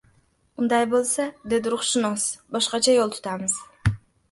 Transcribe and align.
“Unday 0.61 0.87
boʻlsa,– 0.93 1.25
dedi 1.51 1.75
ruhshunos,– 1.75 2.27
boshqacha 2.57 2.99
yoʻl 2.99 3.17
tutamiz”. 3.21 3.57